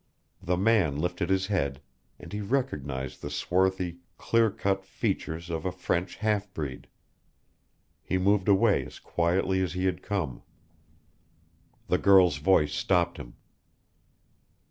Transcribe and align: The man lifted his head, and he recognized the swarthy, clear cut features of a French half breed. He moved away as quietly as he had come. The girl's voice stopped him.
The 0.41 0.57
man 0.57 0.97
lifted 0.97 1.29
his 1.29 1.45
head, 1.45 1.79
and 2.17 2.33
he 2.33 2.41
recognized 2.41 3.21
the 3.21 3.29
swarthy, 3.29 3.99
clear 4.17 4.49
cut 4.49 4.83
features 4.83 5.51
of 5.51 5.63
a 5.63 5.71
French 5.71 6.15
half 6.15 6.51
breed. 6.55 6.87
He 8.01 8.17
moved 8.17 8.47
away 8.47 8.83
as 8.83 8.97
quietly 8.97 9.61
as 9.61 9.73
he 9.73 9.85
had 9.85 10.01
come. 10.01 10.41
The 11.85 11.99
girl's 11.99 12.37
voice 12.37 12.73
stopped 12.73 13.17
him. 13.17 13.35